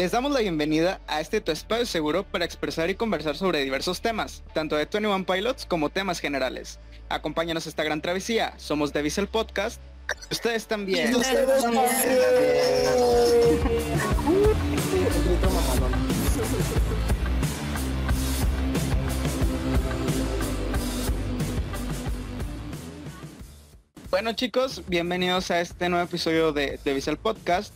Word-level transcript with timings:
Les 0.00 0.12
damos 0.12 0.32
la 0.32 0.40
bienvenida 0.40 0.98
a 1.06 1.20
este 1.20 1.42
tu 1.42 1.52
espacio 1.52 1.84
seguro 1.84 2.22
para 2.22 2.46
expresar 2.46 2.88
y 2.88 2.94
conversar 2.94 3.36
sobre 3.36 3.62
diversos 3.62 4.00
temas, 4.00 4.42
tanto 4.54 4.76
de 4.76 4.86
21 4.86 5.26
Pilots 5.26 5.66
como 5.66 5.90
temas 5.90 6.20
generales. 6.20 6.80
Acompáñanos 7.10 7.66
a 7.66 7.68
esta 7.68 7.84
gran 7.84 8.00
travesía. 8.00 8.54
Somos 8.56 8.94
The 8.94 9.00
el 9.00 9.28
Podcast. 9.28 9.78
Ustedes 10.30 10.66
también. 10.66 11.14
Ustedes 11.14 11.62
también. 11.62 11.84
Bueno 24.08 24.32
chicos, 24.32 24.82
bienvenidos 24.88 25.50
a 25.50 25.60
este 25.60 25.90
nuevo 25.90 26.06
episodio 26.06 26.52
de, 26.52 26.78
The 26.82 26.94
Visual 26.94 27.18
Podcast. 27.18 27.74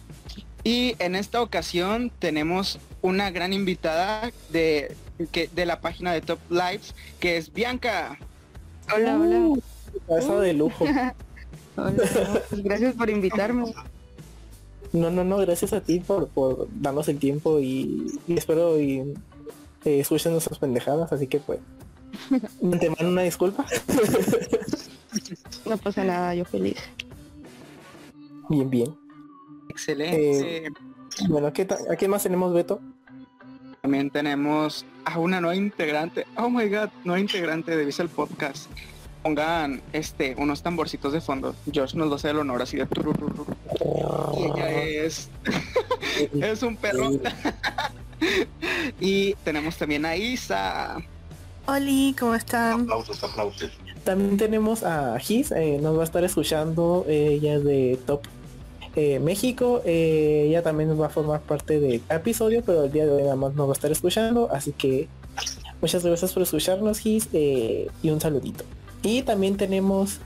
Y 0.65 0.97
en 0.99 1.15
esta 1.15 1.43
ocasión 1.43 2.11
tenemos 2.19 2.79
una 3.03 3.31
gran 3.31 3.53
invitada 3.53 4.33
de, 4.49 4.97
que, 5.31 5.49
de 5.55 5.67
la 5.67 5.81
página 5.81 6.15
de 6.15 6.23
Top 6.23 6.39
Lives, 6.49 6.95
que 7.21 7.37
es 7.37 7.53
Bianca. 7.53 8.19
Hola, 8.95 9.19
hola. 9.19 9.61
Eso 10.19 10.41
de 10.41 10.55
lujo. 10.55 10.85
hola, 11.77 12.43
pues 12.49 12.63
gracias 12.63 12.95
por 12.95 13.11
invitarme. 13.11 13.75
No, 14.95 15.11
no, 15.11 15.23
no, 15.23 15.37
gracias 15.39 15.75
a 15.75 15.83
ti 15.83 16.01
por, 16.01 16.29
por 16.29 16.67
darnos 16.81 17.09
el 17.09 17.19
tiempo 17.19 17.61
y, 17.61 18.19
espero 18.29 18.81
y 18.81 19.01
eh, 19.85 20.01
escuchen 20.01 20.33
nuestras 20.33 20.59
pendejadas, 20.59 21.13
así 21.13 21.27
que 21.27 21.41
pues 21.41 21.59
te 22.81 22.89
mando 22.89 23.09
una 23.09 23.23
disculpa. 23.23 23.67
no 25.67 25.77
pasa 25.77 26.05
nada, 26.05 26.35
yo 26.35 26.47
feliz. 26.47 26.77
Bien, 28.49 28.71
bien. 28.71 29.04
Excelente. 29.75 30.67
Eh, 30.67 30.71
bueno, 31.29 31.53
¿qué 31.53 31.63
¿a 31.63 31.97
quién 31.97 32.11
más 32.11 32.23
tenemos, 32.23 32.55
Beto? 32.55 32.81
También 33.83 34.09
tenemos 34.09 34.87
a 35.05 35.19
una 35.19 35.41
nueva 35.41 35.57
integrante. 35.57 36.27
Oh 36.37 36.49
my 36.49 36.69
god, 36.69 36.91
nueva 37.05 37.21
integrante 37.21 37.77
de 37.77 37.85
Visual 37.85 38.09
Podcast. 38.09 38.71
Pongan 39.23 39.83
este 39.93 40.37
unos 40.39 40.63
tamborcitos 40.63 41.13
de 41.13 41.21
fondo. 41.21 41.55
Josh 41.75 41.95
nos 41.95 42.09
lo 42.09 42.15
hace 42.15 42.31
el 42.31 42.39
honor 42.39 42.63
así 42.63 42.77
de 42.77 42.87
Y 44.37 44.45
ella 44.45 44.83
es 44.83 45.29
es 46.41 46.63
un 46.63 46.77
perro. 46.77 47.11
y 49.01 49.35
tenemos 49.45 49.77
también 49.77 50.07
a 50.07 50.17
Isa. 50.17 50.97
Oli, 51.67 52.15
¿cómo 52.19 52.35
están? 52.35 52.83
Aplausos, 52.83 53.25
aplausos. 53.25 53.73
También 54.05 54.37
tenemos 54.37 54.85
a 54.85 55.19
Gis, 55.19 55.51
eh, 55.51 55.79
nos 55.81 55.97
va 55.97 56.03
a 56.03 56.05
estar 56.05 56.23
escuchando, 56.23 57.07
eh, 57.09 57.39
ella 57.41 57.55
es 57.55 57.65
de 57.65 57.99
Top 58.07 58.23
eh, 58.97 59.19
México. 59.19 59.83
Eh, 59.85 60.47
ella 60.49 60.63
también 60.63 60.99
va 61.01 61.07
a 61.07 61.11
formar 61.11 61.41
parte 61.41 61.81
del 61.81 62.03
episodio, 62.09 62.63
pero 62.65 62.85
el 62.85 62.93
día 62.93 63.07
de 63.07 63.13
hoy 63.13 63.23
nada 63.23 63.37
más 63.37 63.55
nos 63.55 63.67
va 63.67 63.73
a 63.73 63.75
estar 63.75 63.91
escuchando. 63.91 64.49
Así 64.53 64.73
que 64.73 65.09
muchas 65.81 66.05
gracias 66.05 66.33
por 66.33 66.43
escucharnos, 66.43 66.99
Gis, 66.99 67.29
eh, 67.33 67.89
y 68.03 68.11
un 68.11 68.21
saludito. 68.21 68.65
Y 69.03 69.23
también 69.23 69.57
tenemos 69.57 70.21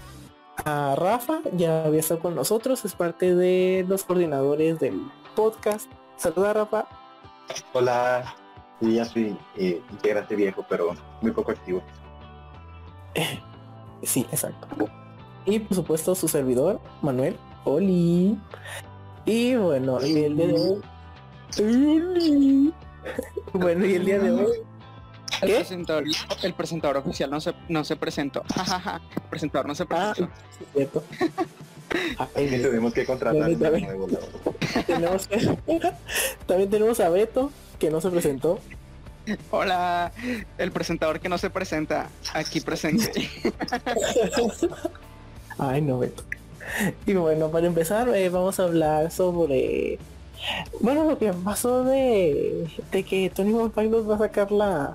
a 0.65 0.95
Rafa, 0.97 1.41
ya 1.57 1.85
había 1.85 2.01
estado 2.01 2.21
con 2.21 2.35
nosotros, 2.35 2.85
es 2.85 2.95
parte 2.95 3.35
de 3.35 3.85
los 3.89 4.05
coordinadores 4.05 4.79
del 4.81 5.01
podcast. 5.35 5.91
Saluda 6.17 6.53
Rafa. 6.53 6.87
Hola, 7.73 8.35
yo 8.81 8.91
ya 8.91 9.05
soy 9.05 9.37
integrante 9.57 10.37
viejo, 10.37 10.65
pero 10.69 10.95
muy 11.23 11.33
poco 11.33 11.53
activo. 11.53 11.83
sí, 14.03 14.27
exacto. 14.31 14.69
Y 15.47 15.61
por 15.61 15.75
supuesto 15.75 16.15
su 16.15 16.29
servidor, 16.29 16.81
Manuel. 17.03 17.37
Oli. 17.65 18.39
Y 19.25 19.57
bueno, 19.57 20.05
y 20.05 20.25
el 20.25 20.37
día 20.37 20.47
de 20.47 20.55
hoy. 20.55 20.83
Bueno, 23.55 23.87
y 23.87 23.95
el 23.95 24.05
día 24.05 24.19
de 24.19 24.31
hoy. 24.31 24.53
El 25.41 25.55
presentador, 25.55 26.05
el 26.43 26.55
presentador 26.55 26.97
oficial 26.99 27.31
no 27.31 27.41
se, 27.41 27.55
no 27.69 27.85
se 27.85 27.97
presentó. 27.97 28.43
el 29.17 29.23
presentador 29.31 29.67
no 29.67 29.75
se 29.75 29.85
ah, 29.85 30.13
presentó. 30.15 30.35
Ah, 30.35 30.65
cierto. 30.75 31.03
tenemos 32.35 32.93
que 32.93 33.07
contratar 33.07 33.57
también, 33.57 33.89
tenemos 34.87 35.29
también 36.47 36.71
tenemos 36.71 37.01
a 37.01 37.09
Beto, 37.09 37.51
que 37.79 37.91
no 37.91 38.01
se 38.01 38.11
presentó. 38.11 38.61
Hola, 39.51 40.13
el 40.57 40.73
presentador 40.73 41.21
que 41.21 41.29
no 41.29 41.39
se 41.39 41.51
presenta, 41.51 42.09
aquí 42.35 42.61
presente. 42.61 43.29
Ay, 45.59 45.83
no, 45.83 45.99
Beto. 45.99 46.25
Y 47.07 47.15
bueno, 47.15 47.51
para 47.51 47.67
empezar 47.67 48.09
eh, 48.11 48.29
vamos 48.29 48.61
a 48.61 48.65
hablar 48.65 49.11
sobre... 49.11 49.99
Bueno, 50.81 51.05
lo 51.05 51.19
que 51.19 51.33
pasó 51.33 51.83
de, 51.85 52.69
de 52.93 53.03
que 53.03 53.31
Tony 53.31 53.53
One 53.53 53.73
va 53.75 54.15
a 54.15 54.19
sacar 54.19 54.53
la 54.53 54.95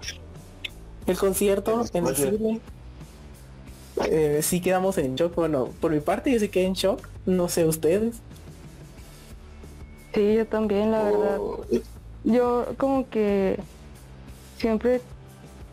el 1.05 1.17
concierto 1.17 1.83
en 1.93 2.07
el 2.07 2.15
cine. 2.15 2.61
Eh, 4.05 4.39
sí 4.41 4.61
quedamos 4.61 4.97
en 4.97 5.15
shock. 5.15 5.35
Bueno, 5.35 5.69
por 5.81 5.91
mi 5.91 5.99
parte 5.99 6.31
yo 6.31 6.39
sí 6.39 6.49
quedé 6.49 6.65
en 6.65 6.73
shock. 6.73 7.07
No 7.25 7.49
sé 7.49 7.65
ustedes. 7.65 8.15
Sí, 10.13 10.35
yo 10.35 10.45
también, 10.45 10.91
la 10.91 11.03
verdad. 11.03 11.37
Oh, 11.39 11.65
yo 12.23 12.67
como 12.77 13.09
que 13.09 13.59
siempre 14.57 15.01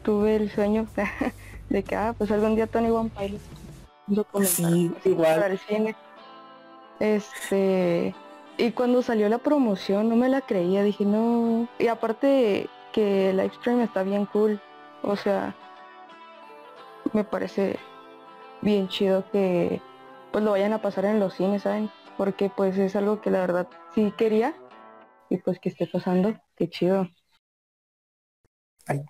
tuve 0.02 0.36
el 0.36 0.50
sueño 0.50 0.88
de 1.68 1.82
que, 1.82 1.94
ah, 1.94 2.14
pues 2.16 2.30
algún 2.30 2.56
día 2.56 2.66
Tony 2.66 2.90
One 2.90 3.10
Pilot 3.16 3.40
sí, 4.44 4.92
igual. 5.04 5.58
cine. 5.66 5.96
Este, 6.98 8.14
y 8.58 8.72
cuando 8.72 9.02
salió 9.02 9.28
la 9.28 9.38
promoción 9.38 10.08
no 10.08 10.16
me 10.16 10.28
la 10.28 10.42
creía, 10.42 10.82
dije 10.82 11.04
no. 11.04 11.68
Y 11.78 11.86
aparte 11.88 12.68
que 12.92 13.30
el 13.30 13.38
live 13.38 13.54
stream 13.54 13.80
está 13.80 14.02
bien 14.02 14.26
cool. 14.26 14.60
O 15.02 15.16
sea, 15.16 15.54
me 17.12 17.24
parece 17.24 17.78
bien 18.60 18.88
chido 18.88 19.24
que 19.30 19.80
pues 20.32 20.44
lo 20.44 20.52
vayan 20.52 20.72
a 20.72 20.82
pasar 20.82 21.06
en 21.06 21.20
los 21.20 21.34
cines, 21.34 21.62
¿saben? 21.62 21.90
Porque 22.16 22.50
pues 22.54 22.76
es 22.78 22.94
algo 22.96 23.20
que 23.20 23.30
la 23.30 23.40
verdad 23.40 23.68
sí 23.94 24.12
quería 24.16 24.54
y 25.30 25.38
pues 25.38 25.58
que 25.58 25.70
esté 25.70 25.86
pasando, 25.86 26.38
qué 26.56 26.68
chido. 26.68 27.08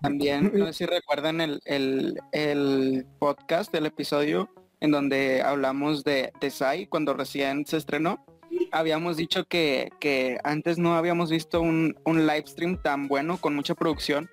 También, 0.01 0.51
no 0.53 0.67
sé 0.67 0.73
si 0.73 0.85
recuerdan 0.85 1.41
el, 1.41 1.59
el, 1.65 2.19
el 2.31 3.05
podcast 3.19 3.71
del 3.73 3.87
episodio 3.87 4.49
en 4.81 4.91
donde 4.91 5.41
hablamos 5.41 6.03
de, 6.03 6.33
de 6.41 6.49
Sai 6.49 6.87
cuando 6.87 7.13
recién 7.13 7.65
se 7.65 7.77
estrenó. 7.77 8.25
Habíamos 8.73 9.15
dicho 9.15 9.45
que, 9.45 9.89
que 9.99 10.37
antes 10.43 10.77
no 10.77 10.95
habíamos 10.95 11.29
visto 11.31 11.61
un, 11.61 11.95
un 12.03 12.27
live 12.27 12.45
stream 12.47 12.81
tan 12.81 13.07
bueno 13.07 13.37
con 13.37 13.55
mucha 13.55 13.75
producción 13.75 14.29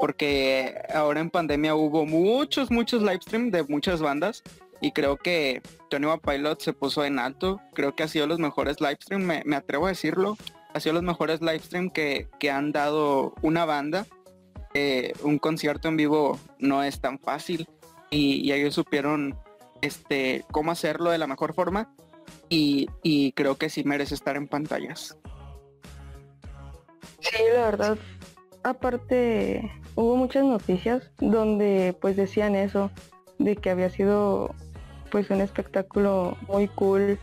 porque 0.00 0.74
ahora 0.94 1.20
en 1.20 1.28
pandemia 1.28 1.74
hubo 1.74 2.06
muchos, 2.06 2.70
muchos 2.70 3.02
live 3.02 3.20
stream 3.20 3.50
de 3.50 3.64
muchas 3.64 4.00
bandas 4.00 4.42
y 4.80 4.92
creo 4.92 5.18
que 5.18 5.60
Tony 5.90 6.06
Pilot 6.24 6.60
se 6.60 6.72
puso 6.72 7.04
en 7.04 7.18
alto. 7.18 7.60
Creo 7.74 7.94
que 7.94 8.02
ha 8.02 8.08
sido 8.08 8.26
los 8.26 8.38
mejores 8.38 8.80
live 8.80 8.96
stream, 9.02 9.22
me, 9.22 9.42
me 9.44 9.56
atrevo 9.56 9.86
a 9.86 9.90
decirlo. 9.90 10.38
Ha 10.72 10.80
sido 10.80 10.94
los 10.94 11.02
mejores 11.02 11.42
live 11.42 11.58
stream 11.58 11.90
que, 11.90 12.28
que 12.38 12.50
han 12.50 12.72
dado 12.72 13.34
una 13.42 13.66
banda. 13.66 14.06
Eh, 14.72 15.12
un 15.22 15.38
concierto 15.38 15.88
en 15.88 15.98
vivo 15.98 16.38
no 16.58 16.82
es 16.82 17.00
tan 17.00 17.18
fácil 17.18 17.68
y, 18.08 18.36
y 18.36 18.52
ellos 18.52 18.74
supieron 18.74 19.36
este, 19.82 20.44
cómo 20.50 20.70
hacerlo 20.70 21.10
de 21.10 21.18
la 21.18 21.26
mejor 21.26 21.54
forma 21.54 21.92
y, 22.48 23.32
creo 23.32 23.56
que 23.56 23.70
sí 23.70 23.84
merece 23.84 24.14
estar 24.14 24.36
en 24.36 24.48
pantallas. 24.48 25.16
Sí, 27.20 27.36
la 27.54 27.64
verdad, 27.66 27.98
aparte 28.62 29.70
hubo 29.94 30.16
muchas 30.16 30.44
noticias 30.44 31.10
donde 31.18 31.94
pues 32.00 32.16
decían 32.16 32.54
eso, 32.56 32.90
de 33.38 33.56
que 33.56 33.70
había 33.70 33.90
sido 33.90 34.54
pues 35.10 35.30
un 35.30 35.40
espectáculo 35.40 36.36
muy 36.48 36.68
cool 36.68 37.18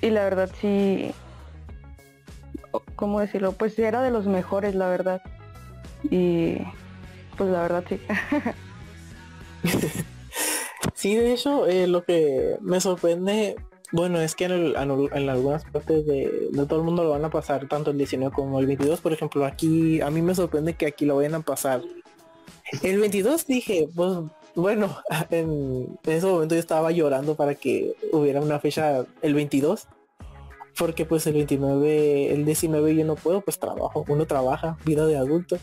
y 0.00 0.10
la 0.10 0.24
verdad 0.24 0.50
sí, 0.60 1.12
¿cómo 2.96 3.20
decirlo? 3.20 3.52
Pues 3.52 3.78
era 3.78 4.02
de 4.02 4.10
los 4.10 4.26
mejores, 4.26 4.74
la 4.74 4.88
verdad. 4.88 5.22
Y 6.10 6.58
pues 7.36 7.50
la 7.50 7.62
verdad 7.62 7.84
sí. 7.88 8.00
Sí, 10.98 11.14
de 11.14 11.32
hecho, 11.32 11.68
eh, 11.68 11.86
lo 11.86 12.02
que 12.02 12.56
me 12.60 12.80
sorprende, 12.80 13.54
bueno, 13.92 14.20
es 14.20 14.34
que 14.34 14.46
en, 14.46 14.76
algunas 14.76 15.64
partes 15.64 16.04
de, 16.04 16.50
todo 16.68 16.80
el 16.80 16.84
mundo 16.84 17.04
lo 17.04 17.10
van 17.10 17.24
a 17.24 17.30
pasar, 17.30 17.68
tanto 17.68 17.92
el 17.92 17.98
19 17.98 18.34
como 18.34 18.58
el 18.58 18.66
22, 18.66 19.00
por 19.00 19.12
ejemplo, 19.12 19.44
aquí, 19.46 20.00
a 20.00 20.10
mí 20.10 20.22
me 20.22 20.34
sorprende 20.34 20.74
que 20.74 20.86
aquí 20.86 21.06
lo 21.06 21.14
vayan 21.14 21.36
a 21.36 21.40
pasar. 21.42 21.82
El 22.82 22.98
22 22.98 23.46
dije, 23.46 23.88
pues, 23.94 24.18
bueno, 24.56 24.98
en, 25.30 26.00
ese 26.04 26.26
momento 26.26 26.56
yo 26.56 26.60
estaba 26.60 26.90
llorando 26.90 27.36
para 27.36 27.54
que 27.54 27.94
hubiera 28.10 28.40
una 28.40 28.58
fecha 28.58 29.06
el 29.22 29.34
22, 29.34 29.86
porque 30.76 31.04
pues 31.04 31.28
el 31.28 31.34
29, 31.34 32.34
el 32.34 32.44
19 32.44 32.96
yo 32.96 33.04
no 33.04 33.14
puedo, 33.14 33.40
pues 33.42 33.60
trabajo, 33.60 34.04
uno 34.08 34.26
trabaja, 34.26 34.76
vida 34.84 35.06
de 35.06 35.16
adulto. 35.16 35.58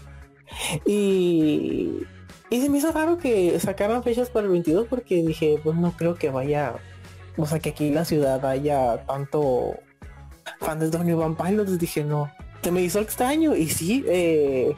Y 0.86 2.06
y 2.50 2.62
se 2.62 2.70
me 2.70 2.78
hizo 2.78 2.92
raro 2.92 3.18
que 3.18 3.60
sacaran 3.60 4.04
fechas 4.04 4.30
para 4.30 4.46
el 4.46 4.52
22 4.52 4.88
porque 4.88 5.16
dije, 5.24 5.60
pues 5.64 5.76
no 5.76 5.92
creo 5.98 6.16
que 6.16 6.30
vaya, 6.30 6.76
o 7.38 7.46
sea, 7.46 7.60
que 7.60 7.70
aquí 7.70 7.88
en 7.88 7.96
la 7.96 8.06
ciudad 8.06 8.46
haya 8.46 9.06
tanto 9.06 9.76
fan 10.60 10.80
de 10.80 10.90
Tony 10.90 11.14
Van 11.14 11.36
Pilots. 11.36 11.80
Dije, 11.80 12.04
no, 12.04 12.32
se 12.62 12.72
me 12.72 12.82
hizo 12.82 13.00
extraño 13.00 13.56
y 13.56 13.68
sí, 13.70 14.04
eh, 14.08 14.76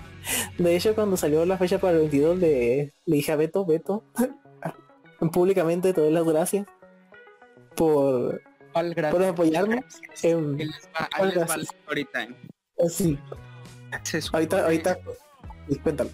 de 0.58 0.76
hecho 0.76 0.96
cuando 0.96 1.18
salió 1.18 1.46
la 1.46 1.58
fecha 1.58 1.78
para 1.80 1.94
el 1.94 2.00
22 2.02 2.38
le, 2.40 2.94
le 3.06 3.16
dije 3.16 3.32
a 3.32 3.36
Beto, 3.36 3.66
Beto, 3.66 4.04
públicamente 5.34 5.94
te 5.94 6.02
doy 6.02 6.12
las 6.12 6.26
gracias 6.26 6.66
por, 7.76 8.42
¿Cuál 8.74 8.96
por 9.12 9.24
apoyarme. 9.24 9.84
Ahí 10.24 10.34
les 10.66 10.90
va- 10.96 11.10
¿cuál 11.18 11.30
ahí 11.30 11.36
les 11.36 11.38
va 11.38 11.42
el 11.42 11.48
gracias? 11.48 11.76
story 11.82 12.08
time. 12.14 12.36
sí, 12.90 13.20
ahorita, 14.34 14.64
ahorita, 14.64 15.00
cuéntalo. 15.84 16.10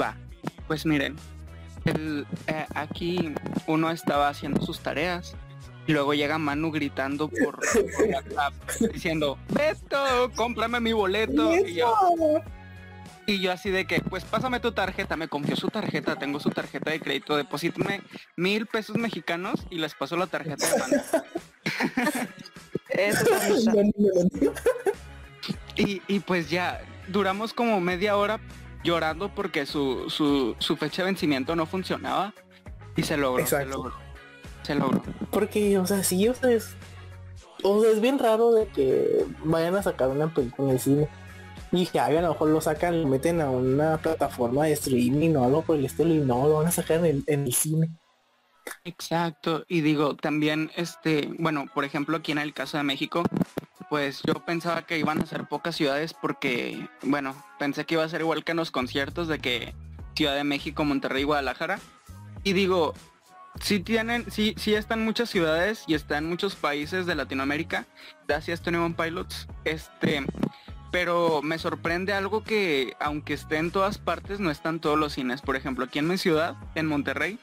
Va, 0.00 0.16
pues 0.66 0.86
miren, 0.86 1.16
el, 1.84 2.26
eh, 2.46 2.66
aquí 2.74 3.34
uno 3.66 3.90
estaba 3.90 4.28
haciendo 4.28 4.62
sus 4.62 4.80
tareas 4.80 5.34
y 5.86 5.92
luego 5.92 6.14
llega 6.14 6.38
Manu 6.38 6.70
gritando 6.70 7.28
por, 7.28 7.60
por 7.60 8.08
WhatsApp 8.08 8.54
diciendo, 8.92 9.38
Beto, 9.48 10.30
cómprame 10.34 10.80
mi 10.80 10.92
boleto. 10.92 11.54
Y 11.54 11.74
yo, 11.74 11.94
y 13.26 13.40
yo 13.40 13.52
así 13.52 13.70
de 13.70 13.86
que, 13.86 14.00
pues 14.00 14.24
pásame 14.24 14.60
tu 14.60 14.72
tarjeta, 14.72 15.16
me 15.16 15.28
confió 15.28 15.56
su 15.56 15.68
tarjeta, 15.68 16.16
tengo 16.16 16.40
su 16.40 16.50
tarjeta 16.50 16.90
de 16.90 17.00
crédito, 17.00 17.36
deposítame 17.36 18.00
mil 18.36 18.66
pesos 18.66 18.96
mexicanos 18.96 19.66
y 19.70 19.76
les 19.76 19.94
paso 19.94 20.16
la 20.16 20.26
tarjeta 20.26 20.66
de 20.66 20.78
Manu. 20.78 21.02
Eso 22.88 23.24
y 25.76 26.20
pues 26.20 26.48
ya, 26.48 26.80
duramos 27.08 27.52
como 27.52 27.80
media 27.80 28.16
hora 28.16 28.40
llorando 28.84 29.34
porque 29.34 29.66
su, 29.66 30.08
su, 30.08 30.54
su 30.58 30.76
fecha 30.76 31.02
de 31.02 31.06
vencimiento 31.06 31.56
no 31.56 31.66
funcionaba 31.66 32.32
y 32.96 33.02
se 33.02 33.16
logró, 33.16 33.44
se 33.46 33.66
logró. 33.66 33.92
Se 34.62 34.74
logró. 34.74 35.02
Porque, 35.30 35.78
o 35.78 35.86
sea, 35.86 36.04
sí, 36.04 36.28
o 36.28 36.34
sea, 36.34 36.50
es, 36.52 36.76
o 37.62 37.82
sea, 37.82 37.90
es 37.90 38.00
bien 38.00 38.18
raro 38.18 38.52
de 38.52 38.66
que 38.68 39.26
vayan 39.44 39.74
a 39.74 39.82
sacar 39.82 40.10
una 40.10 40.32
película 40.32 40.68
en 40.68 40.74
el 40.74 40.80
cine. 40.80 41.08
Y 41.72 41.86
que 41.86 41.98
a 41.98 42.08
lo 42.08 42.28
mejor 42.28 42.50
lo 42.50 42.60
sacan, 42.60 43.02
lo 43.02 43.08
meten 43.08 43.40
a 43.40 43.50
una 43.50 43.98
plataforma 43.98 44.64
de 44.64 44.72
streaming 44.72 45.34
o 45.34 45.44
algo 45.44 45.62
por 45.62 45.76
el 45.76 45.84
estilo 45.84 46.14
y 46.14 46.18
no, 46.18 46.46
lo 46.46 46.54
van 46.58 46.68
a 46.68 46.70
sacar 46.70 46.98
en 46.98 47.06
el, 47.06 47.24
en 47.26 47.44
el 47.46 47.52
cine. 47.52 47.90
Exacto. 48.84 49.64
Y 49.66 49.80
digo, 49.80 50.14
también, 50.14 50.70
este, 50.76 51.28
bueno, 51.38 51.66
por 51.74 51.84
ejemplo, 51.84 52.16
aquí 52.16 52.30
en 52.30 52.38
el 52.38 52.54
caso 52.54 52.76
de 52.76 52.84
México, 52.84 53.24
pues 53.94 54.22
yo 54.26 54.34
pensaba 54.44 54.82
que 54.82 54.98
iban 54.98 55.20
a 55.22 55.26
ser 55.26 55.46
pocas 55.46 55.76
ciudades 55.76 56.14
porque, 56.14 56.88
bueno, 57.02 57.32
pensé 57.60 57.84
que 57.84 57.94
iba 57.94 58.02
a 58.02 58.08
ser 58.08 58.22
igual 58.22 58.42
que 58.42 58.50
en 58.50 58.56
los 58.56 58.72
conciertos 58.72 59.28
de 59.28 59.38
que 59.38 59.72
Ciudad 60.16 60.34
de 60.34 60.42
México, 60.42 60.84
Monterrey, 60.84 61.22
Guadalajara. 61.22 61.78
Y 62.42 62.54
digo, 62.54 62.94
sí 63.60 63.78
tienen, 63.78 64.28
sí, 64.32 64.56
sí 64.58 64.74
están 64.74 65.04
muchas 65.04 65.30
ciudades 65.30 65.84
y 65.86 65.94
están 65.94 66.28
muchos 66.28 66.56
países 66.56 67.06
de 67.06 67.14
Latinoamérica, 67.14 67.86
gracias 68.26 68.62
Tony 68.62 68.78
One 68.78 68.96
Pilots, 68.98 69.46
este, 69.64 70.26
pero 70.90 71.40
me 71.40 71.60
sorprende 71.60 72.14
algo 72.14 72.42
que 72.42 72.96
aunque 72.98 73.34
esté 73.34 73.58
en 73.58 73.70
todas 73.70 73.98
partes, 73.98 74.40
no 74.40 74.50
están 74.50 74.80
todos 74.80 74.98
los 74.98 75.12
cines. 75.12 75.40
Por 75.40 75.54
ejemplo, 75.54 75.84
aquí 75.84 76.00
en 76.00 76.08
mi 76.08 76.18
ciudad, 76.18 76.56
en 76.74 76.88
Monterrey, 76.88 77.38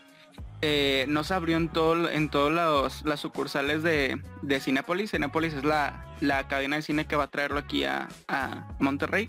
eh, 0.62 1.06
no 1.08 1.24
se 1.24 1.34
abrió 1.34 1.58
en 1.58 1.69
todo, 1.69 2.10
en 2.10 2.30
todas 2.30 3.04
las 3.04 3.19
sucursales 3.19 3.84
de, 3.84 4.22
de 4.42 4.60
Cinépolis. 4.60 5.12
Cinépolis 5.12 5.54
es 5.54 5.63
la, 5.63 6.06
la 6.19 6.48
cadena 6.48 6.75
de 6.75 6.81
cine 6.81 7.06
que 7.06 7.16
va 7.16 7.25
a 7.25 7.31
traerlo 7.31 7.60
aquí 7.60 7.84
a, 7.84 8.08
a 8.28 8.68
Monterrey. 8.80 9.28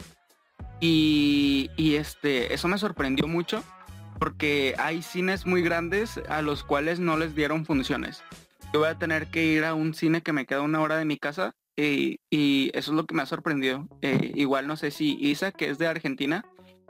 Y, 0.81 1.71
y, 1.77 1.95
este, 1.95 2.53
eso 2.53 2.69
me 2.69 2.77
sorprendió 2.77 3.29
mucho 3.29 3.63
porque 4.19 4.75
hay 4.79 5.03
cines 5.03 5.47
muy 5.47 5.63
grandes 5.63 6.21
a 6.29 6.43
los 6.43 6.65
cuales 6.65 7.01
no 7.01 7.17
les 7.17 7.35
dieron 7.35 7.65
funciones. 7.65 8.23
Yo 8.73 8.81
voy 8.81 8.89
a 8.89 8.99
tener 8.99 9.29
que 9.29 9.45
ir 9.45 9.65
a 9.65 9.75
un 9.75 9.95
cine 9.95 10.23
que 10.23 10.33
me 10.33 10.47
queda 10.47 10.61
una 10.61 10.81
hora 10.81 10.97
de 10.97 11.05
mi 11.05 11.19
casa 11.19 11.55
y, 11.77 12.19
eso 12.75 12.91
es 12.91 12.97
lo 12.97 13.07
que 13.07 13.15
me 13.15 13.23
ha 13.23 13.27
sorprendido. 13.27 13.89
Eh, 14.03 14.33
igual 14.35 14.67
no 14.67 14.77
sé 14.77 14.91
si 14.91 15.17
Isa, 15.21 15.53
que 15.53 15.71
es 15.71 15.79
de 15.79 15.87
Argentina, 15.87 16.45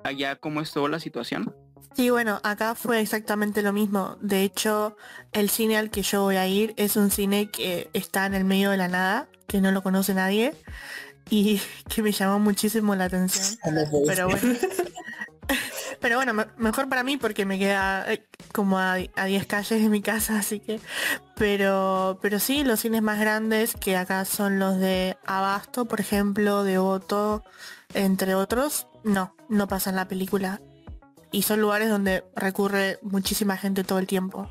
allá 0.04 0.36
cómo 0.36 0.60
estuvo 0.60 0.88
la 0.88 1.00
situación. 1.00 1.54
Sí, 1.94 2.08
bueno, 2.10 2.40
acá 2.42 2.74
fue 2.74 3.00
exactamente 3.00 3.62
lo 3.62 3.72
mismo. 3.72 4.16
De 4.20 4.42
hecho, 4.42 4.96
el 5.32 5.50
cine 5.50 5.76
al 5.76 5.90
que 5.90 6.02
yo 6.02 6.22
voy 6.22 6.36
a 6.36 6.46
ir 6.46 6.74
es 6.76 6.96
un 6.96 7.10
cine 7.10 7.50
que 7.50 7.90
está 7.92 8.24
en 8.26 8.34
el 8.34 8.44
medio 8.44 8.70
de 8.70 8.76
la 8.78 8.88
nada, 8.88 9.28
que 9.46 9.60
no 9.60 9.72
lo 9.72 9.82
conoce 9.82 10.14
nadie 10.14 10.54
y 11.28 11.60
que 11.94 12.02
me 12.02 12.12
llamó 12.12 12.38
muchísimo 12.38 12.94
la 12.94 13.04
atención. 13.04 13.58
Pero 14.06 14.28
bueno. 14.28 14.58
Pero 16.00 16.16
bueno, 16.16 16.34
me- 16.34 16.46
mejor 16.56 16.88
para 16.88 17.04
mí 17.04 17.16
porque 17.16 17.44
me 17.44 17.58
queda 17.58 18.10
eh, 18.12 18.26
como 18.52 18.78
a, 18.78 18.94
a 19.14 19.24
10 19.26 19.46
calles 19.46 19.82
de 19.82 19.88
mi 19.88 20.00
casa, 20.02 20.38
así 20.38 20.58
que... 20.60 20.80
Pero, 21.36 22.18
pero 22.22 22.38
sí, 22.38 22.64
los 22.64 22.80
cines 22.80 23.02
más 23.02 23.18
grandes, 23.20 23.74
que 23.74 23.96
acá 23.96 24.24
son 24.24 24.58
los 24.58 24.78
de 24.78 25.16
Abasto, 25.26 25.84
por 25.84 26.00
ejemplo, 26.00 26.64
de 26.64 26.78
Otto, 26.78 27.44
entre 27.94 28.34
otros, 28.34 28.86
no, 29.04 29.36
no 29.48 29.68
pasan 29.68 29.94
la 29.96 30.08
película. 30.08 30.60
Y 31.32 31.42
son 31.42 31.60
lugares 31.60 31.88
donde 31.88 32.24
recurre 32.36 32.98
muchísima 33.02 33.56
gente 33.56 33.84
todo 33.84 33.98
el 33.98 34.06
tiempo. 34.06 34.48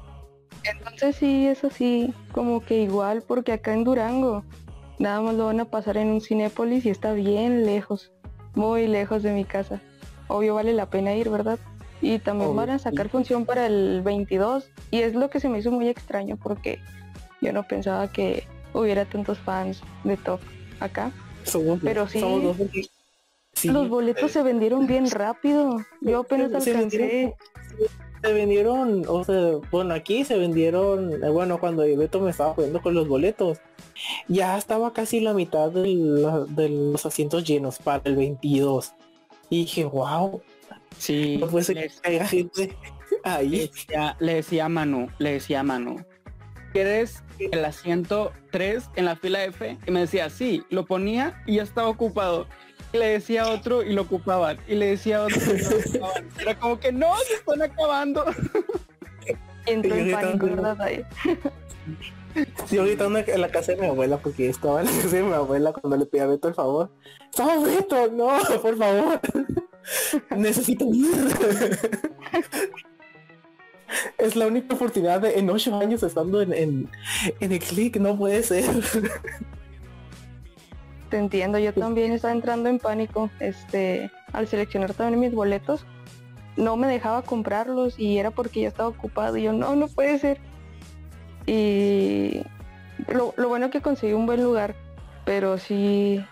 Entonces 0.63 1.16
sí, 1.16 1.48
es 1.48 1.63
así, 1.63 2.13
como 2.33 2.62
que 2.63 2.81
igual, 2.81 3.24
porque 3.28 3.54
acá 3.54 3.74
en 3.74 3.83
Durango 3.83 4.44
nada 5.00 5.22
más 5.22 5.36
lo 5.36 5.45
van 5.45 5.60
a 5.60 5.66
pasar 5.66 5.98
en 5.98 6.10
un 6.10 6.22
Cinépolis 6.22 6.86
y 6.86 6.89
está 6.89 7.13
bien 7.13 7.66
lejos, 7.66 8.12
muy 8.54 8.88
lejos 8.88 9.24
de 9.24 9.31
mi 9.31 9.45
casa. 9.45 9.80
Obvio 10.28 10.56
vale 10.56 10.74
la 10.74 10.88
pena 10.89 11.13
ir, 11.16 11.30
¿verdad? 11.30 11.60
Y 12.01 12.19
también 12.19 12.50
Obvio, 12.50 12.57
van 12.62 12.69
a 12.72 12.78
sí. 12.80 12.84
sacar 12.86 13.10
función 13.10 13.45
para 13.45 13.66
el 13.68 14.01
22 14.04 14.69
y 14.92 15.01
es 15.01 15.13
lo 15.16 15.30
que 15.30 15.39
se 15.39 15.50
me 15.50 15.60
hizo 15.60 15.72
muy 15.72 15.88
extraño 15.88 16.38
porque 16.38 16.80
yo 17.42 17.54
no 17.54 17.63
pensaba 17.68 18.12
que 18.12 18.48
hubiera 18.74 19.06
tantos 19.06 19.38
fans 19.39 19.81
de 20.04 20.18
Top 20.18 20.39
acá. 20.80 21.12
Somos, 21.44 21.80
Pero 21.84 22.07
sí. 22.07 22.19
somos 22.19 22.44
dos 22.44 22.57
porque- 22.57 22.88
sí, 23.62 23.69
Los 23.69 23.90
boletos 23.90 24.31
se 24.31 24.44
vendieron 24.44 24.88
bien 24.88 25.10
rápido. 25.10 25.78
Yo 26.02 26.19
apenas 26.19 26.63
Se 26.63 26.72
alcancé. 26.72 26.98
vendieron- 27.00 27.34
se 28.24 28.34
vendieron, 28.34 29.04
o 29.08 29.24
sea, 29.24 29.58
bueno, 29.72 29.96
aquí 29.96 30.24
se 30.24 30.38
vendieron, 30.38 31.24
eh, 31.24 31.30
bueno, 31.30 31.60
cuando 31.60 31.81
Beto 31.84 32.19
me 32.19 32.30
estaba 32.30 32.54
poniendo 32.54 32.80
con 32.81 32.94
los 32.94 33.08
boletos, 33.08 33.58
ya 34.28 34.58
estaba 34.60 34.94
casi 34.94 35.19
la 35.22 35.34
mitad 35.34 35.72
de, 35.72 35.88
la- 35.96 36.46
de 36.48 36.69
los 36.69 37.04
asientos 37.06 37.44
llenos 37.44 37.80
para 37.80 38.02
el 38.06 38.16
22. 38.16 38.94
Y 39.50 39.62
dije, 39.62 39.86
wow, 39.86 40.42
Sí, 40.98 41.38
no 41.40 41.48
puede 41.48 41.66
ser 41.66 41.78
les- 41.78 42.00
que 42.00 42.10
haya 42.10 42.28
gente 42.28 42.68
le 42.68 43.18
ahí. 43.24 43.60
decía, 43.68 44.16
le 44.19 44.36
decía 44.36 44.66
a 44.66 44.69
Manu, 44.69 45.08
le 45.18 45.34
decía 45.34 45.62
a 45.62 45.63
Manu, 45.63 46.06
¿quieres 46.74 47.24
el 47.40 47.66
asiento 47.66 48.31
3 48.52 48.90
en 48.96 49.06
la 49.06 49.16
fila 49.16 49.44
F? 49.46 49.78
Y 49.88 49.92
me 49.92 50.02
decía, 50.02 50.30
sí, 50.30 50.63
lo 50.69 50.86
ponía 50.86 51.42
y 51.48 51.56
ya 51.56 51.63
estaba 51.63 51.88
ocupado. 51.90 52.46
Y 52.94 52.98
le 52.98 53.08
decía 53.08 53.44
a 53.44 53.52
otro 53.52 53.84
y 53.84 53.94
lo 53.94 54.04
ocupaban. 54.04 54.58
Y 54.68 54.76
le 54.76 54.88
decía 54.88 55.18
a 55.18 55.24
otro 55.24 55.40
y 55.40 55.60
lo 55.60 55.70
ocupaban. 55.77 56.30
Era 56.39 56.60
como 56.60 56.80
que 56.80 56.92
no, 56.92 57.15
se 57.27 57.36
están 57.36 57.62
acabando. 57.62 58.25
Entró 59.65 59.96
en 59.96 60.12
pánico. 60.12 60.46
¿verdad? 60.48 60.82
Ahí. 60.82 61.06
Sí, 62.65 62.77
ahorita 62.77 63.08
ando 63.08 63.20
en 63.20 63.42
la 63.42 63.50
casa 63.50 63.74
de 63.74 63.82
mi 63.82 63.88
abuela 63.88 64.18
porque 64.18 64.48
estaba 64.48 64.80
en 64.80 64.86
la 64.86 64.92
casa 64.94 65.18
de 65.18 65.24
mi 65.24 65.34
abuela 65.34 65.74
cuando 65.74 65.98
le 65.98 66.06
pedí 66.06 66.22
a 66.22 66.27
Beto 66.27 66.48
el 66.48 66.54
favor. 66.54 66.89
¡Estaba 67.30 67.60
Beto! 67.60 68.10
¡No! 68.10 68.30
¡Por 68.62 68.77
favor! 68.77 69.20
Necesito 70.38 70.86
ir. 70.94 71.12
Es 74.18 74.38
la 74.38 74.48
única 74.48 74.75
oportunidad 74.75 75.20
de, 75.20 75.39
en 75.39 75.50
ocho 75.50 75.77
años 75.77 76.04
estando 76.04 76.42
en, 76.42 76.54
en, 76.54 76.89
en 77.42 77.51
el 77.51 77.60
click, 77.60 77.98
no 77.98 78.18
puede 78.18 78.44
ser. 78.44 78.63
Te 81.12 81.18
entiendo, 81.18 81.60
yo 81.60 81.74
también 81.74 82.13
estaba 82.13 82.34
entrando 82.34 82.70
en 82.70 82.80
pánico. 82.80 83.30
Este, 83.41 84.10
al 84.32 84.48
seleccionar 84.48 84.94
también 84.94 85.20
mis 85.20 85.34
boletos, 85.34 85.86
no 86.56 86.77
me 86.77 86.88
dejaba 86.88 87.22
comprarlos 87.22 88.00
y 88.00 88.18
era 88.18 88.32
porque 88.32 88.62
ya 88.62 88.70
estaba 88.70 88.88
ocupado. 88.88 89.36
Y 89.36 89.44
yo, 89.44 89.51
no, 89.51 89.75
no 89.75 89.89
puede 89.89 90.18
ser. 90.20 90.39
Y 91.46 92.44
lo, 93.10 93.34
lo 93.36 93.50
bueno 93.50 93.70
que 93.70 93.82
conseguí 93.82 94.13
un 94.13 94.25
buen 94.25 94.41
lugar, 94.41 94.74
pero 95.25 95.58
sí 95.58 96.24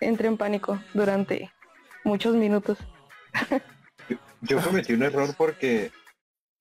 entré 0.00 0.26
en 0.26 0.36
pánico 0.36 0.80
durante 0.94 1.52
muchos 2.02 2.34
minutos. 2.34 2.76
Yo 4.40 4.60
cometí 4.60 4.94
un 4.94 5.04
error 5.04 5.28
porque 5.36 5.92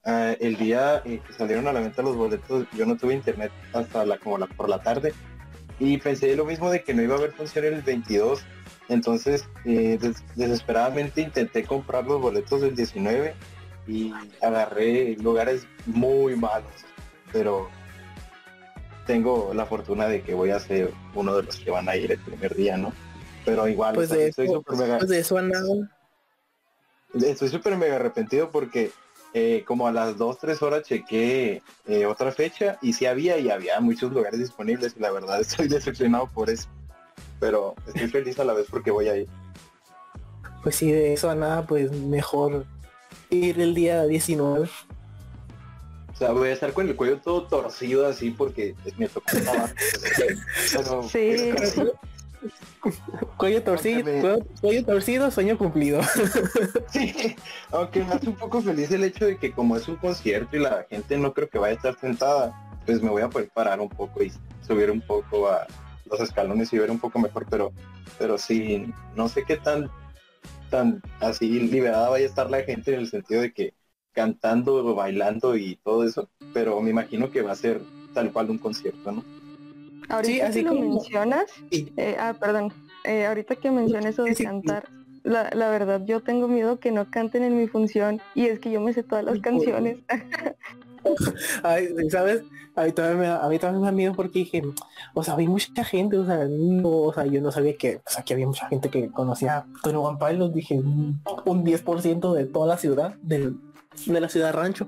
ah, 0.06 0.36
el 0.40 0.58
día 0.58 1.02
en 1.06 1.22
que 1.22 1.34
salieron 1.34 1.68
a 1.68 1.74
la 1.74 1.80
venta 1.80 2.04
los 2.04 2.16
boletos 2.16 2.68
yo 2.76 2.86
no 2.86 2.98
tuve 2.98 3.16
internet 3.16 3.52
hasta 3.74 4.06
la 4.06 4.18
como 4.18 4.38
la 4.38 4.48
por 4.48 4.70
la 4.70 4.82
tarde 4.82 5.14
y 5.80 5.98
pensé 5.98 6.36
lo 6.36 6.46
mismo 6.46 6.72
de 6.72 6.84
que 6.84 6.94
no 6.94 7.02
iba 7.02 7.16
a 7.16 7.18
haber 7.18 7.32
función 7.34 7.66
el 7.66 7.82
22 7.82 8.42
entonces 8.90 9.46
eh, 9.66 9.98
des- 10.02 10.24
desesperadamente 10.36 11.22
intenté 11.22 11.64
comprar 11.64 12.06
los 12.06 12.22
boletos 12.22 12.62
del 12.62 12.76
19 12.76 13.36
y 13.88 14.12
agarré 14.42 15.16
lugares 15.18 15.68
muy 15.86 16.36
malos 16.36 16.72
pero 17.32 17.70
tengo 19.06 19.54
la 19.54 19.66
fortuna 19.66 20.08
de 20.08 20.22
que 20.22 20.34
voy 20.34 20.50
a 20.52 20.60
ser 20.60 20.92
uno 21.16 21.36
de 21.36 21.44
los 21.44 21.58
que 21.58 21.72
van 21.72 21.88
a 21.88 21.96
ir 21.96 22.12
el 22.12 22.20
primer 22.20 22.56
día 22.56 22.76
no 22.78 22.92
pero 23.46 23.68
igual 23.68 23.96
Pues 23.96 24.12
o 24.12 24.14
sea, 24.16 24.24
de 24.24 24.30
estoy 24.30 24.48
súper 24.48 24.76
mega- 24.78 24.98
pues 24.98 25.10
de 25.10 25.20
eso. 25.20 25.38
Estoy 27.14 27.48
súper 27.50 27.78
mega 27.78 27.96
arrepentido 27.96 28.50
porque 28.52 28.92
eh, 29.34 29.64
como 29.66 29.88
a 29.88 29.92
las 29.92 30.18
2, 30.18 30.38
3 30.40 30.62
horas 30.62 30.84
chequé 30.84 31.62
eh, 31.86 32.06
otra 32.06 32.32
fecha 32.32 32.78
y 32.82 32.94
sí 32.94 33.06
había 33.06 33.38
y 33.38 33.50
había 33.50 33.80
muchos 33.80 34.12
lugares 34.12 34.40
disponibles 34.40 34.96
y 34.98 35.02
la 35.02 35.12
verdad 35.12 35.42
estoy 35.42 35.68
decepcionado 35.68 36.30
por 36.34 36.50
eso. 36.50 36.68
pero 37.40 37.76
estoy 37.88 38.08
feliz 38.08 38.40
a 38.40 38.44
la 38.44 38.54
vez 38.54 38.68
porque 38.70 38.92
voy 38.92 39.08
a 39.08 39.18
ir. 39.18 39.28
Pues 40.64 40.76
sí, 40.76 40.92
de 40.92 41.14
eso 41.14 41.30
a 41.30 41.36
nada, 41.36 41.66
pues 41.66 41.92
mejor 41.92 42.66
ir 43.30 43.60
el 43.60 43.74
día 43.76 44.06
19. 44.06 44.70
O 46.14 46.18
sea, 46.18 46.32
voy 46.32 46.50
a 46.50 46.54
estar 46.54 46.74
con 46.74 46.88
el 46.88 46.96
cuello 46.96 47.20
todo 47.20 47.44
torcido 47.44 48.08
así 48.08 48.32
porque 48.32 48.76
mi 48.98 49.08
tocó 49.08 49.28
Pero 50.74 51.04
Sí. 51.04 51.54
Cuello 53.38 53.62
torcido, 53.64 54.04
me- 54.06 54.22
cuello, 54.22 54.38
cuello 54.62 54.86
torcido, 54.86 55.32
sueño 55.32 55.58
cumplido. 55.58 56.02
Sí, 56.90 57.14
aunque 57.72 58.02
me 58.04 58.14
hace 58.14 58.30
un 58.30 58.38
poco 58.38 58.62
feliz 58.62 58.90
el 58.92 59.04
hecho 59.04 59.26
de 59.26 59.38
que 59.38 59.52
como 59.52 59.76
es 59.76 59.88
un 59.90 59.98
concierto 59.98 60.56
y 60.56 60.60
la 60.60 60.86
gente 60.90 61.18
no 61.18 61.34
creo 61.34 61.50
que 61.50 61.58
vaya 61.60 61.74
a 61.74 61.76
estar 61.76 62.00
sentada, 62.00 62.54
pues 62.86 63.02
me 63.02 63.10
voy 63.10 63.22
a 63.22 63.30
poder 63.30 63.50
parar 63.54 63.82
un 63.82 63.90
poco 63.90 64.24
y 64.24 64.32
subir 64.66 64.90
un 64.90 65.02
poco 65.02 65.50
a 65.50 65.68
los 66.10 66.20
escalones 66.22 66.72
y 66.72 66.78
ver 66.80 66.90
un 66.90 67.00
poco 67.00 67.20
mejor, 67.20 67.46
pero 67.50 67.74
pero 68.18 68.38
sí, 68.38 68.92
no 69.16 69.28
sé 69.28 69.44
qué 69.44 69.58
tan 69.58 69.90
tan 70.70 71.02
así 71.20 71.60
liberada 71.60 72.10
vaya 72.10 72.26
a 72.26 72.30
estar 72.30 72.50
la 72.50 72.62
gente 72.64 72.94
en 72.94 73.02
el 73.02 73.10
sentido 73.10 73.42
de 73.42 73.52
que 73.52 73.74
cantando, 74.14 74.96
bailando 74.96 75.58
y 75.58 75.76
todo 75.84 76.06
eso, 76.06 76.30
pero 76.54 76.80
me 76.82 76.90
imagino 76.92 77.30
que 77.30 77.42
va 77.42 77.52
a 77.52 77.56
ser 77.56 77.82
tal 78.14 78.32
cual 78.32 78.50
un 78.50 78.58
concierto, 78.58 79.12
¿no? 79.12 79.24
Ahorita 80.10 80.48
así 80.48 80.60
que 80.60 80.66
lo 80.66 80.70
como- 80.76 80.90
mencionas, 80.96 81.46
eh, 81.72 82.16
ah, 82.20 82.36
perdón, 82.40 82.74
eh, 83.04 83.26
ahorita 83.26 83.56
que 83.56 83.72
mencionas 83.72 84.14
eso 84.14 84.24
de 84.24 84.32
Sí, 84.32 84.38
sí. 84.38 84.44
cantar, 84.46 84.88
la, 85.24 85.50
la 85.54 85.70
verdad 85.70 86.02
yo 86.06 86.22
tengo 86.22 86.48
miedo 86.48 86.80
que 86.80 86.92
no 86.92 87.10
canten 87.10 87.44
en 87.44 87.58
mi 87.58 87.68
función 87.68 88.22
y 88.36 88.46
es 88.46 88.60
que 88.60 88.72
yo 88.72 88.80
me 88.82 88.94
sé 88.94 89.04
todas 89.04 89.26
las 89.26 89.40
canciones. 89.42 89.98
Ay, 91.64 91.88
¿sabes? 92.10 92.44
A 92.76 92.84
mí, 92.84 92.92
también 92.92 93.20
me, 93.20 93.26
da- 93.28 93.44
a 93.44 93.50
mí 93.50 93.58
también 93.58 93.82
me 93.82 93.88
da 93.88 93.92
miedo 93.92 94.14
porque 94.14 94.40
dije, 94.40 94.62
o 95.16 95.24
sea, 95.24 95.34
había 95.34 95.50
mucha 95.50 95.84
gente, 95.84 96.18
o 96.18 96.26
sea, 96.26 96.46
no, 96.48 96.90
o 96.90 97.14
sea, 97.14 97.26
yo 97.26 97.42
no 97.42 97.52
sabía 97.52 97.76
que, 97.76 97.98
o 97.98 98.10
sea, 98.10 98.24
que 98.24 98.34
había 98.34 98.46
mucha 98.46 98.68
gente 98.68 98.90
que 98.90 99.10
conocía 99.10 99.66
Tony 99.82 99.96
One 99.98 100.18
Pilot, 100.20 100.54
dije, 100.54 100.76
un, 100.76 101.20
un 101.46 101.64
10% 101.66 102.34
de 102.34 102.46
toda 102.46 102.68
la 102.68 102.78
ciudad, 102.78 103.16
del, 103.22 103.58
de 104.06 104.22
la 104.22 104.30
ciudad 104.30 104.54
rancho. 104.54 104.88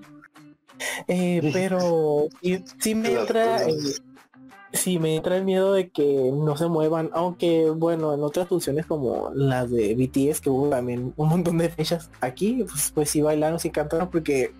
Eh, 1.07 1.41
pero 1.53 2.27
sí, 2.43 2.63
sí 2.79 2.95
me 2.95 3.11
entra, 3.13 3.63
cosas. 3.65 4.01
Sí 4.73 4.99
me 4.99 5.15
entra 5.15 5.37
el 5.37 5.45
miedo 5.45 5.73
de 5.73 5.89
que 5.89 6.31
no 6.33 6.55
se 6.57 6.67
muevan, 6.67 7.09
aunque 7.13 7.69
bueno, 7.71 8.13
en 8.13 8.23
otras 8.23 8.47
funciones 8.47 8.85
como 8.85 9.31
las 9.33 9.69
de 9.71 9.95
BTS, 9.95 10.41
que 10.41 10.49
hubo 10.49 10.69
también 10.69 11.13
un 11.17 11.29
montón 11.29 11.57
de 11.57 11.69
fechas 11.69 12.09
aquí, 12.21 12.63
pues, 12.69 12.91
pues 12.93 13.09
sí 13.09 13.21
bailaron, 13.21 13.59
sí 13.59 13.69
cantaron, 13.69 14.09
porque 14.09 14.51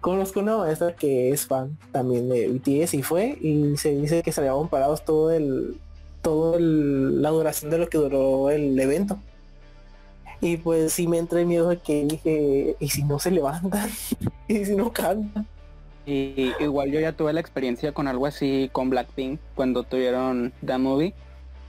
Conozco 0.00 0.40
una 0.40 0.56
maestra 0.56 0.94
que 0.94 1.30
es 1.30 1.46
fan 1.46 1.76
también 1.92 2.30
de 2.30 2.48
BTS 2.48 2.94
y 2.94 3.02
fue 3.02 3.36
y 3.38 3.76
se 3.76 3.94
dice 3.94 4.22
que 4.22 4.32
se 4.32 4.40
habían 4.40 4.68
parados 4.68 5.04
todo 5.04 5.30
el 5.30 5.76
todo 6.22 6.56
el- 6.56 7.20
la 7.20 7.28
duración 7.30 7.70
de 7.70 7.76
lo 7.78 7.88
que 7.88 7.98
duró 7.98 8.50
el 8.50 8.78
evento. 8.80 9.18
Y 10.40 10.56
pues 10.56 10.94
sí 10.94 11.06
me 11.06 11.18
entra 11.18 11.40
el 11.40 11.46
miedo 11.46 11.68
de 11.68 11.76
que 11.78 12.06
dije, 12.06 12.76
¿y 12.80 12.88
si 12.88 13.04
no 13.04 13.18
se 13.18 13.30
levantan? 13.30 13.90
¿Y 14.48 14.64
si 14.64 14.74
no 14.74 14.90
cantan? 14.90 15.46
Y 16.10 16.52
igual 16.58 16.90
yo 16.90 16.98
ya 16.98 17.12
tuve 17.12 17.32
la 17.32 17.38
experiencia 17.38 17.92
con 17.92 18.08
algo 18.08 18.26
así 18.26 18.68
con 18.72 18.90
Blackpink 18.90 19.38
cuando 19.54 19.84
tuvieron 19.84 20.52
The 20.66 20.76
Movie. 20.76 21.14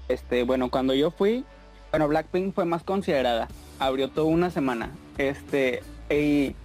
Este, 0.07 0.41
bueno, 0.43 0.71
cuando 0.71 0.95
yo 0.95 1.11
fui, 1.11 1.45
bueno, 1.91 2.07
Blackpink 2.07 2.55
fue 2.55 2.65
más 2.65 2.81
considerada. 2.81 3.49
Abrió 3.77 4.09
toda 4.09 4.25
una 4.25 4.49
semana. 4.49 4.89
Este, 5.19 5.83
y, 6.09 6.55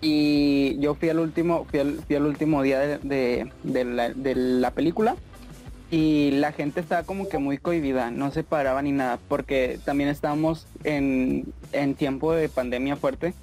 y 0.00 0.76
yo 0.80 0.96
fui 0.96 1.08
al 1.08 1.20
último, 1.20 1.66
fui 1.70 1.78
al, 1.78 2.00
fui 2.04 2.16
al 2.16 2.26
último 2.26 2.62
día 2.62 2.80
de, 2.98 3.48
de- 3.62 3.84
la, 3.84 4.08
de 4.08 4.34
la 4.34 4.72
película. 4.72 5.14
Y 5.92 6.32
la 6.32 6.50
gente 6.50 6.80
estaba 6.80 7.04
como 7.04 7.28
que 7.28 7.38
muy 7.38 7.58
cohibida, 7.58 8.10
no 8.10 8.32
se 8.32 8.42
paraba 8.42 8.82
ni 8.82 8.90
nada, 8.92 9.20
porque 9.28 9.78
también 9.84 10.08
estábamos 10.08 10.66
en, 10.84 11.52
en 11.72 11.94
tiempo 11.94 12.32
de 12.32 12.48
pandemia 12.48 12.96
fuerte 12.96 13.34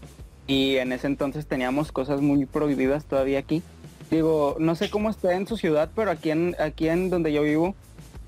y 0.50 0.78
en 0.78 0.94
ese 0.94 1.08
entonces 1.08 1.46
teníamos 1.46 1.92
cosas 1.92 2.22
muy 2.22 2.46
prohibidas 2.46 3.04
todavía 3.04 3.40
aquí. 3.40 3.64
Digo, 4.10 4.56
no 4.60 4.76
sé 4.76 4.90
cómo 4.90 5.10
está 5.10 5.34
en 5.34 5.48
su 5.48 5.58
ciudad, 5.58 5.90
pero 5.96 6.12
aquí 6.12 6.32
en 6.32 6.56
aquí 6.60 6.88
en 6.88 7.10
donde 7.10 7.34
yo 7.34 7.42
vivo, 7.44 7.76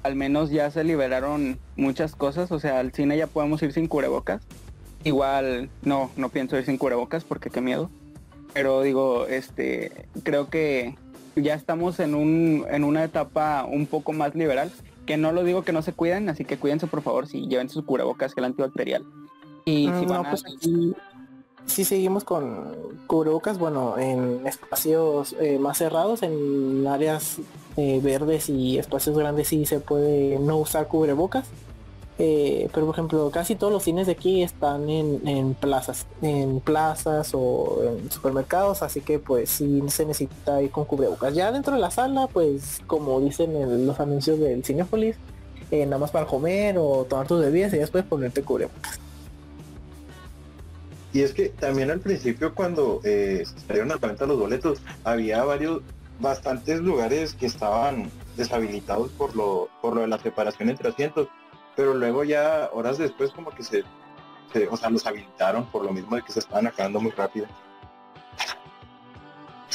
al 0.04 0.16
menos 0.16 0.50
ya 0.52 0.70
se 0.72 0.84
liberaron 0.84 1.58
muchas 1.78 2.16
cosas, 2.16 2.52
o 2.52 2.60
sea, 2.60 2.80
al 2.80 2.92
cine 2.92 3.18
ya 3.18 3.28
podemos 3.28 3.62
ir 3.64 3.72
sin 3.72 3.88
cubrebocas. 3.88 4.42
Igual 5.06 5.70
no 5.82 6.12
no 6.18 6.30
pienso 6.30 6.58
ir 6.58 6.66
sin 6.66 6.78
cubrebocas 6.78 7.24
porque 7.24 7.50
qué 7.50 7.62
miedo. 7.62 7.90
Pero 8.54 8.82
digo, 8.82 9.26
este, 9.28 9.92
creo 10.24 10.50
que 10.50 10.96
ya 11.36 11.54
estamos 11.54 12.00
en 12.02 12.16
un 12.16 12.66
en 12.70 12.84
una 12.84 13.04
etapa 13.06 13.64
un 13.64 13.86
poco 13.88 14.12
más 14.12 14.36
liberal, 14.36 14.72
que 15.06 15.16
no 15.16 15.32
lo 15.32 15.44
digo 15.46 15.62
que 15.64 15.72
no 15.72 15.82
se 15.82 15.94
cuiden, 15.94 16.28
así 16.28 16.44
que 16.44 16.58
cuídense 16.58 16.88
por 16.88 17.02
favor, 17.02 17.26
si 17.28 17.48
lleven 17.48 17.70
sus 17.70 17.86
cubrebocas 17.86 18.34
gel 18.34 18.44
antibacterial. 18.44 19.06
Y 19.64 19.86
si 20.00 20.06
Mm, 20.06 20.10
no, 20.10 20.14
van 20.16 20.26
a- 20.26 20.30
pues 20.32 20.44
aquí 20.46 20.94
sí 21.70 21.86
seguimos 21.86 22.24
con 22.24 22.76
cubrebocas, 23.08 23.58
bueno, 23.58 23.98
en 23.98 24.46
espacios 24.46 25.36
eh, 25.40 25.60
más 25.60 25.78
cerrados, 25.78 26.24
en 26.24 26.86
áreas 26.88 27.38
eh, 27.78 28.00
verdes 28.04 28.50
y 28.50 28.78
espacios 28.78 29.18
grandes 29.18 29.48
sí 29.48 29.66
se 29.66 29.80
puede 29.80 30.38
no 30.40 30.58
usar 30.58 30.88
cubrebocas. 30.88 31.48
Eh, 32.22 32.70
pero 32.74 32.86
por 32.86 32.96
ejemplo, 32.96 33.32
casi 33.32 33.56
todos 33.56 33.72
los 33.72 33.84
cines 33.84 34.08
de 34.08 34.12
aquí 34.12 34.44
están 34.44 34.90
en, 34.90 35.54
plazas, 35.54 36.06
en 36.22 36.60
plazas 36.60 37.32
o 37.34 37.82
en 37.82 38.12
supermercados, 38.12 38.82
así 38.82 39.00
que 39.00 39.20
pues 39.20 39.50
sí 39.50 39.82
se 39.88 40.06
necesita 40.06 40.62
ir 40.62 40.70
con 40.70 40.84
cubrebocas. 40.84 41.34
Ya 41.34 41.54
dentro 41.54 41.76
de 41.76 41.80
la 41.80 41.92
sala, 41.92 42.28
pues 42.28 42.82
como 42.88 43.22
dicen 43.22 43.56
en 43.56 43.88
los 43.88 44.02
anuncios 44.02 44.38
del 44.38 44.66
Cinepolis, 44.66 45.16
nada 45.72 45.98
más 45.98 46.12
para 46.12 46.26
comer 46.26 46.78
o 46.78 47.06
tomar 47.08 47.26
tus 47.26 47.40
bebidas 47.40 47.74
y 47.74 47.78
después 47.78 48.04
ponerte 48.04 48.44
cubrebocas. 48.44 49.00
Y 51.14 51.22
es 51.22 51.34
que 51.34 51.50
también 51.50 51.90
al 51.92 52.00
principio 52.00 52.54
cuando 52.54 53.02
eh, 53.04 53.44
salieron 53.68 53.92
a 53.92 53.96
la 53.96 54.08
venta 54.08 54.26
los 54.28 54.40
boletos, 54.40 54.80
había 55.04 55.44
varios, 55.44 55.82
bastantes 56.20 56.80
lugares 56.82 57.34
que 57.34 57.46
estaban 57.48 58.12
deshabilitados 58.38 59.10
por 59.12 59.36
lo, 59.36 59.70
por 59.82 59.96
lo 59.96 60.02
de 60.02 60.08
la 60.08 60.20
separación 60.20 60.70
entre 60.70 60.90
asientos, 60.90 61.28
pero 61.76 61.94
luego 61.94 62.24
ya 62.24 62.70
horas 62.74 62.98
después 62.98 63.32
como 63.32 63.50
que 63.52 63.64
se, 63.64 63.84
se- 64.54 64.68
o 64.68 64.78
sea, 64.78 64.90
los 64.90 65.06
habilitaron 65.08 65.66
por 65.66 65.84
lo 65.84 65.92
mismo 65.94 66.16
de 66.16 66.22
que 66.22 66.32
se 66.32 66.40
estaban 66.40 66.68
acabando 66.68 67.00
muy 67.00 67.12
rápido. 67.12 67.48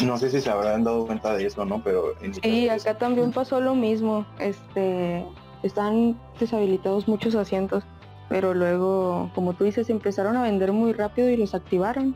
No 0.05 0.19
sé 0.19 0.29
si 0.31 0.41
se 0.41 0.50
habrán 0.50 0.83
dado 0.85 1.07
cuenta 1.07 1.35
de 1.37 1.47
eso 1.47 1.64
no, 1.64 1.83
pero 1.83 2.12
en 2.21 2.33
caso, 2.33 2.91
acá 2.91 2.99
también 2.99 3.33
pasó 3.33 3.61
lo 3.61 3.75
mismo. 3.75 4.26
Este, 4.41 5.25
están 5.62 6.19
deshabilitados 6.38 7.07
muchos 7.07 7.35
asientos, 7.37 7.85
pero 8.28 8.54
luego, 8.54 9.31
como 9.35 9.54
tú 9.54 9.64
dices, 9.64 9.90
empezaron 9.90 10.37
a 10.37 10.43
vender 10.43 10.73
muy 10.73 10.93
rápido 10.93 11.28
y 11.28 11.37
los 11.37 11.54
activaron. 11.54 12.14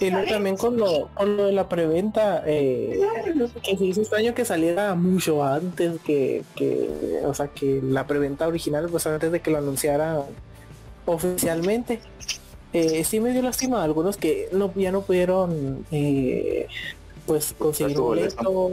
Y 0.00 0.10
luego 0.10 0.26
también 0.28 0.56
con 0.56 0.78
lo, 0.78 1.08
con 1.14 1.36
lo 1.36 1.46
de 1.46 1.52
la 1.52 1.68
preventa, 1.68 2.42
eh, 2.46 2.98
que 3.62 3.76
se 3.76 3.84
hizo 3.84 4.00
extraño 4.00 4.34
que 4.34 4.44
saliera 4.44 4.94
mucho 4.94 5.44
antes 5.44 6.00
que, 6.00 6.42
que, 6.54 7.20
o 7.24 7.34
sea, 7.34 7.48
que 7.48 7.80
la 7.82 8.06
preventa 8.06 8.48
original, 8.48 8.88
pues 8.90 9.06
antes 9.06 9.30
de 9.30 9.40
que 9.40 9.50
lo 9.50 9.58
anunciara 9.58 10.22
oficialmente. 11.04 12.00
Eh, 12.72 13.04
sí 13.04 13.20
me 13.20 13.32
dio 13.32 13.42
lástima 13.42 13.82
a 13.82 13.84
algunos 13.84 14.16
que 14.16 14.48
no, 14.52 14.72
ya 14.74 14.90
no 14.90 15.02
pudieron, 15.02 15.84
eh, 15.90 16.66
pues 17.26 17.54
conseguir 17.58 17.98
un 17.98 18.06
boleto. 18.06 18.72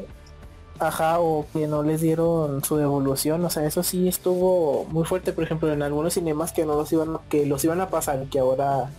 Ajá, 0.79 1.19
o 1.19 1.45
que 1.53 1.67
no 1.67 1.83
les 1.83 2.01
dieron 2.01 2.63
su 2.63 2.77
devolución, 2.77 3.43
o 3.43 3.49
sea, 3.49 3.65
eso 3.65 3.83
sí 3.83 4.07
estuvo 4.07 4.85
muy 4.85 5.03
fuerte, 5.05 5.33
por 5.33 5.43
ejemplo, 5.43 5.71
en 5.71 5.81
algunos 5.81 6.13
cinemas 6.13 6.51
que 6.53 6.65
no 6.65 6.75
los 6.75 6.91
iban, 6.93 7.15
a- 7.15 7.19
que 7.29 7.45
los 7.45 7.63
iban 7.65 7.81
a 7.81 7.89
pasar, 7.89 8.25
que 8.31 8.39
ahora 8.39 8.89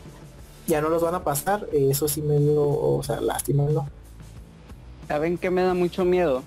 ya 0.67 0.81
no 0.81 0.89
los 0.91 1.03
van 1.03 1.15
a 1.15 1.25
pasar, 1.25 1.67
eh, 1.73 1.89
eso 1.91 2.07
sí 2.07 2.21
me 2.23 2.39
dio, 2.39 2.63
o 2.63 3.03
sea, 3.03 3.21
lástima, 3.21 3.65
¿no? 3.65 3.89
¿Saben 5.09 5.39
qué 5.39 5.51
me 5.51 5.63
da 5.63 5.75
mucho 5.75 6.05
miedo? 6.05 6.43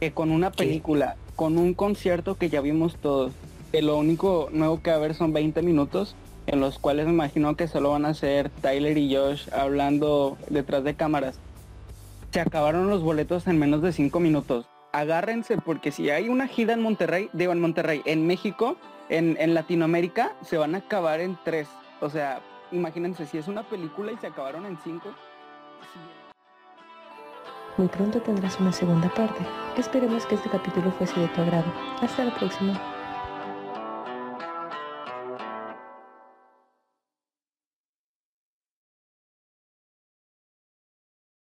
Que 0.00 0.12
con 0.12 0.30
una 0.30 0.50
¿Qué? 0.50 0.58
película, 0.64 1.16
con 1.36 1.56
un 1.56 1.72
concierto 1.74 2.34
que 2.36 2.50
ya 2.50 2.60
vimos 2.60 2.96
todos, 2.96 3.32
que 3.72 3.80
lo 3.80 3.96
único 3.96 4.48
nuevo 4.52 4.82
que 4.82 4.90
va 4.90 4.96
a 4.96 4.98
haber 4.98 5.14
son 5.14 5.32
20 5.32 5.62
minutos, 5.62 6.14
en 6.46 6.60
los 6.60 6.78
cuales 6.78 7.06
me 7.06 7.12
imagino 7.12 7.56
que 7.56 7.68
solo 7.68 7.90
van 7.92 8.04
a 8.04 8.12
ser 8.12 8.50
Tyler 8.60 8.98
y 8.98 9.14
Josh 9.14 9.48
hablando 9.50 10.36
detrás 10.50 10.84
de 10.84 10.94
cámaras. 10.94 11.38
Se 12.34 12.40
acabaron 12.40 12.90
los 12.90 13.00
boletos 13.00 13.46
en 13.46 13.60
menos 13.60 13.80
de 13.80 13.92
5 13.92 14.18
minutos. 14.18 14.66
Agárrense 14.90 15.56
porque 15.56 15.92
si 15.92 16.10
hay 16.10 16.28
una 16.28 16.48
gira 16.48 16.72
en 16.72 16.82
Monterrey, 16.82 17.30
digo 17.32 17.52
en 17.52 17.60
Monterrey, 17.60 18.02
en 18.06 18.26
México, 18.26 18.76
en, 19.08 19.36
en 19.38 19.54
Latinoamérica, 19.54 20.32
se 20.42 20.56
van 20.56 20.74
a 20.74 20.78
acabar 20.78 21.20
en 21.20 21.38
3. 21.44 21.68
O 22.00 22.10
sea, 22.10 22.40
imagínense, 22.72 23.24
si 23.26 23.38
es 23.38 23.46
una 23.46 23.62
película 23.62 24.10
y 24.10 24.16
se 24.16 24.26
acabaron 24.26 24.66
en 24.66 24.76
5. 24.82 25.14
Muy 27.76 27.86
pronto 27.86 28.20
tendrás 28.20 28.58
una 28.58 28.72
segunda 28.72 29.08
parte. 29.10 29.38
Esperemos 29.78 30.26
que 30.26 30.34
este 30.34 30.50
capítulo 30.50 30.90
fuese 30.90 31.20
de 31.20 31.28
tu 31.28 31.40
agrado. 31.40 31.72
Hasta 32.02 32.24
la 32.24 32.34
próxima. 32.34 32.93